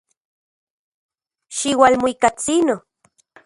[1.57, 2.75] Xiualmuikatsino.